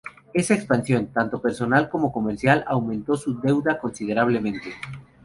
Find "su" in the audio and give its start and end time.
3.15-3.39